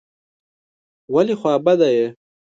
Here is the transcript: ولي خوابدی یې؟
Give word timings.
ولي 1.13 1.35
خوابدی 1.41 1.89
یې؟ 1.97 2.07